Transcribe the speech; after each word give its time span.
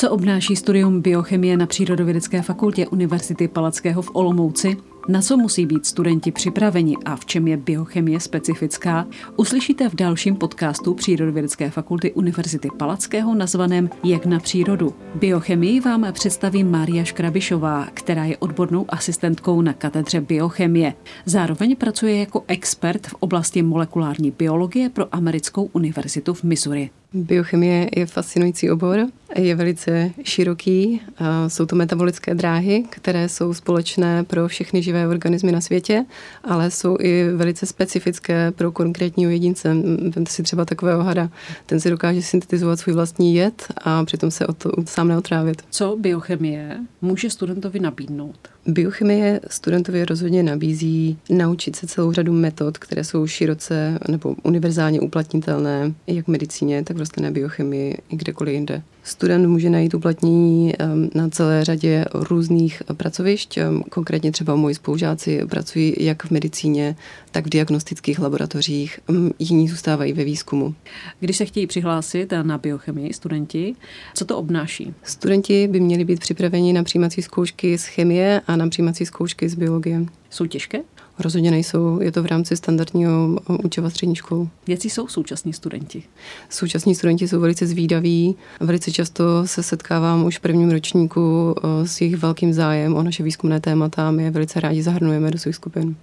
Co 0.00 0.10
obnáší 0.10 0.56
studium 0.56 1.00
biochemie 1.00 1.56
na 1.56 1.66
Přírodovědecké 1.66 2.42
fakultě 2.42 2.86
Univerzity 2.86 3.48
Palackého 3.48 4.02
v 4.02 4.10
Olomouci? 4.12 4.76
Na 5.08 5.22
co 5.22 5.36
musí 5.36 5.66
být 5.66 5.86
studenti 5.86 6.32
připraveni 6.32 6.96
a 7.04 7.16
v 7.16 7.24
čem 7.24 7.48
je 7.48 7.56
biochemie 7.56 8.20
specifická, 8.20 9.06
uslyšíte 9.36 9.88
v 9.88 9.94
dalším 9.94 10.36
podcastu 10.36 10.94
Přírodovědecké 10.94 11.70
fakulty 11.70 12.12
Univerzity 12.12 12.68
Palackého 12.76 13.34
nazvaném 13.34 13.90
Jak 14.04 14.26
na 14.26 14.40
přírodu. 14.40 14.94
Biochemii 15.14 15.80
vám 15.80 16.06
představí 16.12 16.64
Mária 16.64 17.04
Škrabišová, 17.04 17.86
která 17.94 18.24
je 18.24 18.36
odbornou 18.36 18.86
asistentkou 18.88 19.62
na 19.62 19.72
katedře 19.72 20.20
biochemie. 20.20 20.94
Zároveň 21.26 21.76
pracuje 21.76 22.16
jako 22.16 22.44
expert 22.48 23.06
v 23.06 23.14
oblasti 23.14 23.62
molekulární 23.62 24.30
biologie 24.30 24.88
pro 24.88 25.14
americkou 25.14 25.70
univerzitu 25.72 26.34
v 26.34 26.42
Missouri. 26.44 26.90
Biochemie 27.14 27.90
je 27.96 28.06
fascinující 28.06 28.70
obor, 28.70 29.06
je 29.36 29.54
velice 29.54 30.10
široký. 30.22 31.00
Jsou 31.48 31.66
to 31.66 31.76
metabolické 31.76 32.34
dráhy, 32.34 32.84
které 32.90 33.28
jsou 33.28 33.54
společné 33.54 34.24
pro 34.24 34.48
všechny 34.48 34.82
živé 34.82 35.08
organismy 35.08 35.52
na 35.52 35.60
světě, 35.60 36.04
ale 36.44 36.70
jsou 36.70 36.96
i 37.00 37.24
velice 37.36 37.66
specifické 37.66 38.50
pro 38.50 38.72
konkrétního 38.72 39.30
jedince. 39.30 39.74
Vemte 40.14 40.32
si 40.32 40.42
třeba 40.42 40.64
takového 40.64 41.02
hada. 41.02 41.30
Ten 41.66 41.80
si 41.80 41.90
dokáže 41.90 42.22
syntetizovat 42.22 42.80
svůj 42.80 42.94
vlastní 42.94 43.34
jed 43.34 43.66
a 43.84 44.04
přitom 44.04 44.30
se 44.30 44.46
o 44.46 44.52
to 44.52 44.70
sám 44.84 45.08
neotrávit. 45.08 45.62
Co 45.70 45.96
biochemie 46.00 46.78
může 47.02 47.30
studentovi 47.30 47.80
nabídnout? 47.80 48.38
Biochemie 48.66 49.40
studentovi 49.50 50.04
rozhodně 50.04 50.42
nabízí 50.42 51.18
naučit 51.30 51.76
se 51.76 51.86
celou 51.86 52.12
řadu 52.12 52.32
metod, 52.32 52.78
které 52.78 53.04
jsou 53.04 53.26
široce 53.26 53.98
nebo 54.08 54.34
univerzálně 54.42 55.00
uplatnitelné 55.00 55.92
jak 56.06 56.24
v 56.24 56.30
medicíně, 56.30 56.84
tak 56.84 56.96
v 56.96 57.00
rostlinné 57.00 57.30
biochemii 57.30 57.98
i 58.08 58.16
kdekoliv 58.16 58.54
jinde. 58.54 58.82
Student 59.02 59.48
může 59.48 59.70
najít 59.70 59.94
uplatnění 59.94 60.72
na 61.14 61.28
celé 61.28 61.64
řadě 61.64 62.04
různých 62.14 62.82
pracovišť. 62.96 63.58
Konkrétně 63.90 64.32
třeba 64.32 64.56
moji 64.56 64.74
spolužáci 64.74 65.40
pracují 65.50 65.94
jak 65.98 66.24
v 66.24 66.30
medicíně, 66.30 66.96
tak 67.30 67.46
v 67.46 67.50
diagnostických 67.50 68.18
laboratořích. 68.18 69.00
Jiní 69.38 69.68
zůstávají 69.68 70.12
ve 70.12 70.24
výzkumu. 70.24 70.74
Když 71.20 71.36
se 71.36 71.44
chtějí 71.44 71.66
přihlásit 71.66 72.32
na 72.42 72.58
biochemii 72.58 73.12
studenti, 73.12 73.74
co 74.14 74.24
to 74.24 74.38
obnáší? 74.38 74.94
Studenti 75.02 75.68
by 75.68 75.80
měli 75.80 76.04
být 76.04 76.20
připraveni 76.20 76.72
na 76.72 76.82
přijímací 76.82 77.22
zkoušky 77.22 77.78
z 77.78 77.84
chemie 77.84 78.40
a 78.46 78.56
na 78.56 78.68
přijímací 78.68 79.06
zkoušky 79.06 79.48
z 79.48 79.54
biologie. 79.54 80.06
Jsou 80.30 80.46
těžké? 80.46 80.80
Rozhodně 81.20 81.50
nejsou, 81.50 82.00
je 82.00 82.12
to 82.12 82.22
v 82.22 82.26
rámci 82.26 82.56
standardního 82.56 83.38
učiva 83.64 83.90
střední 83.90 84.16
školu. 84.16 84.48
Jaký 84.66 84.90
jsou 84.90 85.08
současní 85.08 85.52
studenti? 85.52 86.02
Současní 86.48 86.94
studenti 86.94 87.28
jsou 87.28 87.40
velice 87.40 87.66
zvídaví. 87.66 88.36
Velice 88.60 88.92
často 88.92 89.46
se 89.46 89.62
setkávám 89.62 90.24
už 90.24 90.38
v 90.38 90.40
prvním 90.40 90.70
ročníku 90.70 91.54
s 91.84 92.00
jejich 92.00 92.16
velkým 92.16 92.52
zájem 92.52 92.94
o 92.94 93.02
naše 93.02 93.22
výzkumné 93.22 93.60
témata. 93.60 94.10
My 94.10 94.22
je 94.22 94.30
velice 94.30 94.60
rádi 94.60 94.82
zahrnujeme 94.82 95.30
do 95.30 95.38
svých 95.38 95.54
skupin 95.54 95.96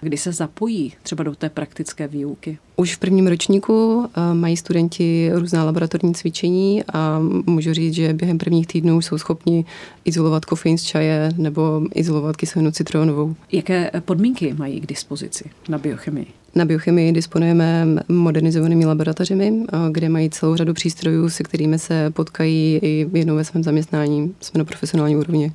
kdy 0.00 0.16
se 0.16 0.32
zapojí 0.32 0.92
třeba 1.02 1.24
do 1.24 1.34
té 1.34 1.48
praktické 1.48 2.08
výuky? 2.08 2.58
Už 2.76 2.94
v 2.94 2.98
prvním 2.98 3.26
ročníku 3.26 4.06
eh, 4.06 4.34
mají 4.34 4.56
studenti 4.56 5.30
různá 5.34 5.64
laboratorní 5.64 6.14
cvičení 6.14 6.84
a 6.92 7.20
můžu 7.46 7.72
říct, 7.72 7.94
že 7.94 8.12
během 8.12 8.38
prvních 8.38 8.66
týdnů 8.66 9.02
jsou 9.02 9.18
schopni 9.18 9.64
izolovat 10.04 10.44
kofein 10.44 10.78
z 10.78 10.82
čaje 10.82 11.32
nebo 11.36 11.82
izolovat 11.94 12.36
kyselinu 12.36 12.70
citronovou. 12.70 13.34
Jaké 13.52 13.90
podmínky 14.04 14.54
mají 14.58 14.80
k 14.80 14.86
dispozici 14.86 15.44
na 15.68 15.78
biochemii? 15.78 16.26
Na 16.56 16.64
biochemii 16.64 17.12
disponujeme 17.12 17.86
modernizovanými 18.08 18.86
laboratořemi, 18.86 19.52
kde 19.90 20.08
mají 20.08 20.30
celou 20.30 20.56
řadu 20.56 20.74
přístrojů, 20.74 21.28
se 21.30 21.42
kterými 21.42 21.78
se 21.78 22.10
potkají 22.10 22.78
i 22.82 23.08
jednou 23.12 23.36
ve 23.36 23.44
svém 23.44 23.62
zaměstnání. 23.62 24.34
Jsme 24.40 24.58
na 24.58 24.64
profesionální 24.64 25.16
úrovni. 25.16 25.52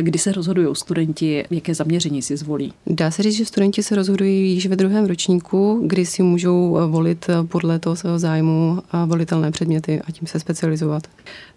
Kdy 0.00 0.18
se 0.18 0.32
rozhodují 0.32 0.68
studenti, 0.72 1.44
jaké 1.50 1.74
zaměření 1.74 2.22
si 2.22 2.36
zvolí? 2.36 2.72
Dá 2.86 3.10
se 3.10 3.22
říct, 3.22 3.36
že 3.36 3.44
studenti 3.44 3.82
se 3.82 3.94
rozhodují 3.94 4.52
již 4.54 4.66
ve 4.66 4.76
druhém 4.76 5.06
ročníku, 5.06 5.82
kdy 5.86 6.06
si 6.06 6.22
můžou 6.22 6.49
volit 6.88 7.26
podle 7.48 7.78
toho 7.78 7.96
svého 7.96 8.18
zájmu 8.18 8.82
volitelné 9.06 9.50
předměty 9.50 10.00
a 10.00 10.12
tím 10.12 10.26
se 10.26 10.40
specializovat. 10.40 11.02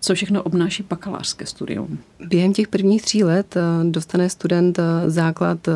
Co 0.02 0.16
všechno 0.16 0.44
obnáší 0.44 0.84
bakalářské 0.90 1.46
studium? 1.46 1.98
Během 2.28 2.54
těch 2.54 2.68
prvních 2.68 3.02
tří 3.02 3.24
let 3.24 3.56
dostane 3.84 4.30
student 4.30 4.80
základ 5.08 5.68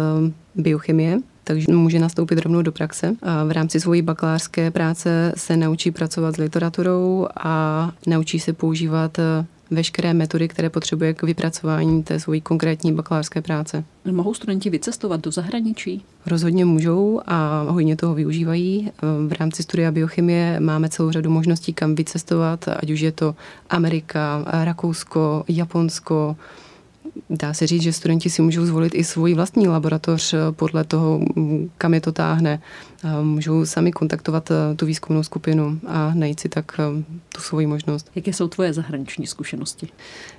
biochemie, 0.55 1.19
takže 1.44 1.73
může 1.73 2.00
nastoupit 2.00 2.39
rovnou 2.39 2.61
do 2.61 2.72
praxe. 2.72 3.16
A 3.22 3.44
v 3.44 3.51
rámci 3.51 3.79
svojí 3.79 4.01
bakalářské 4.01 4.72
práce 4.72 5.34
se 5.38 5.57
naučí 5.57 5.91
pracovat 5.91 6.35
s 6.35 6.38
literaturou 6.38 7.28
a 7.38 7.91
naučí 8.07 8.39
se 8.39 8.53
používat 8.53 9.19
eh, 9.19 9.45
veškeré 9.72 10.13
metody, 10.13 10.47
které 10.47 10.69
potřebuje 10.69 11.13
k 11.13 11.23
vypracování 11.23 12.03
té 12.03 12.19
svojí 12.19 12.41
konkrétní 12.41 12.94
bakalářské 12.94 13.41
práce. 13.41 13.83
Mohou 14.11 14.33
studenti 14.33 14.69
vycestovat 14.69 15.22
do 15.22 15.31
zahraničí? 15.31 16.05
Rozhodně 16.25 16.66
můžou 16.66 17.22
a 17.28 17.66
hodně 17.69 17.95
toho 17.95 18.16
využívají. 18.16 18.91
V 19.28 19.31
rámci 19.39 19.63
studia 19.63 19.91
biochemie 19.91 20.59
máme 20.59 20.89
celou 20.89 21.11
řadu 21.11 21.29
možností, 21.29 21.73
kam 21.73 21.95
vycestovat, 21.95 22.67
ať 22.67 22.89
už 22.89 23.00
je 23.00 23.11
to 23.11 23.35
Amerika, 23.69 24.45
Rakousko, 24.63 25.44
Japonsko, 25.47 26.35
dá 27.30 27.54
se 27.54 27.68
říct, 27.68 27.82
že 27.82 27.94
studenti 27.94 28.30
si 28.30 28.42
můžou 28.42 28.66
zvolit 28.66 28.96
i 28.96 29.04
svůj 29.04 29.34
vlastní 29.34 29.68
laboratoř 29.68 30.34
eh, 30.34 30.38
podle 30.52 30.84
toho, 30.84 31.20
mm, 31.36 31.70
kam 31.78 31.94
je 31.94 32.02
to 32.02 32.12
táhne. 32.12 32.62
Můžou 33.22 33.66
sami 33.66 33.92
kontaktovat 33.92 34.52
eh, 34.52 34.76
tu 34.76 34.86
výzkumnou 34.86 35.24
skupinu 35.24 35.80
a 35.88 36.12
najít 36.14 36.40
si 36.40 36.50
tak 36.50 36.80
eh, 36.80 37.04
tu 37.36 37.42
svoji 37.42 37.68
možnost. 37.68 38.12
Jaké 38.16 38.34
jsou 38.34 38.48
tvoje 38.48 38.74
zahraniční 38.74 39.28
zkušenosti? 39.28 39.88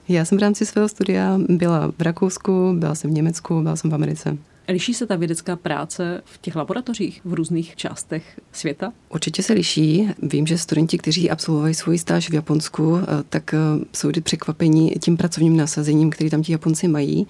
Já 0.08 0.24
jsem 0.24 0.38
v 0.38 0.40
rámci 0.40 0.66
svého 0.66 0.88
studia 0.88 1.38
byla 1.48 1.92
v 1.98 2.02
Rakousku, 2.02 2.74
byla 2.78 2.94
jsem 2.94 3.10
v 3.10 3.14
Německu, 3.14 3.62
byla 3.62 3.76
jsem 3.76 3.90
v 3.90 3.94
Americe. 3.94 4.38
Liší 4.68 4.94
se 4.94 5.06
ta 5.06 5.16
vědecká 5.16 5.56
práce 5.56 6.22
v 6.24 6.38
těch 6.38 6.56
laboratořích 6.56 7.20
v 7.24 7.34
různých 7.34 7.76
částech 7.76 8.40
světa? 8.52 8.92
Určitě 9.08 9.42
se 9.42 9.52
liší. 9.52 10.08
Vím, 10.22 10.46
že 10.46 10.58
studenti, 10.58 10.98
kteří 10.98 11.30
absolvovají 11.30 11.74
svůj 11.74 11.98
stáž 11.98 12.30
v 12.30 12.34
Japonsku, 12.34 12.96
eh, 12.96 13.06
tak 13.28 13.54
eh, 13.54 13.58
jsou 13.94 14.10
překvapení 14.22 14.90
tím 14.90 15.16
pracovním 15.16 15.56
nasazením, 15.56 16.10
který 16.10 16.30
tam 16.30 16.42
ti 16.42 16.52
Japonci 16.52 16.88
mají. 16.88 17.26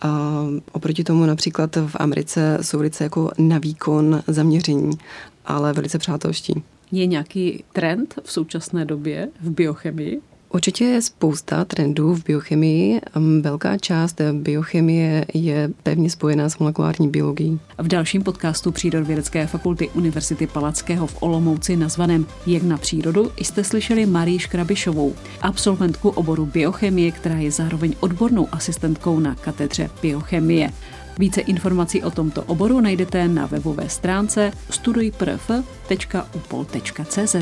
A 0.00 0.44
oproti 0.72 1.04
tomu 1.04 1.26
například 1.26 1.76
v 1.76 1.96
Americe 1.98 2.58
jsou 2.62 2.78
velice 2.78 3.04
jako 3.04 3.30
na 3.38 3.58
výkon 3.58 4.22
zaměření, 4.26 4.98
ale 5.46 5.72
velice 5.72 5.98
přátelští. 5.98 6.62
Je 6.92 7.06
nějaký 7.06 7.64
trend 7.72 8.14
v 8.22 8.32
současné 8.32 8.84
době 8.84 9.28
v 9.40 9.50
biochemii? 9.50 10.20
Určitě 10.50 10.84
je 10.84 11.02
spousta 11.02 11.64
trendů 11.64 12.14
v 12.14 12.24
biochemii. 12.24 13.00
Velká 13.40 13.78
část 13.78 14.20
biochemie 14.32 15.26
je 15.34 15.70
pevně 15.82 16.10
spojená 16.10 16.48
s 16.48 16.58
molekulární 16.58 17.08
biologií. 17.08 17.60
V 17.78 17.88
dalším 17.88 18.22
podcastu 18.22 18.72
Přírodovědecké 18.72 19.46
fakulty 19.46 19.88
Univerzity 19.88 20.46
Palackého 20.46 21.06
v 21.06 21.22
Olomouci 21.22 21.76
nazvaném 21.76 22.26
Jak 22.46 22.62
na 22.62 22.78
přírodu 22.78 23.32
jste 23.36 23.64
slyšeli 23.64 24.06
Marii 24.06 24.38
Škrabišovou, 24.38 25.14
absolventku 25.40 26.08
oboru 26.08 26.46
biochemie, 26.46 27.12
která 27.12 27.36
je 27.36 27.50
zároveň 27.50 27.94
odbornou 28.00 28.48
asistentkou 28.52 29.20
na 29.20 29.34
katedře 29.34 29.90
biochemie. 30.02 30.72
Více 31.18 31.40
informací 31.40 32.02
o 32.02 32.10
tomto 32.10 32.42
oboru 32.42 32.80
najdete 32.80 33.28
na 33.28 33.46
webové 33.46 33.88
stránce 33.88 34.52
studujprf.upol.cz. 34.70 37.36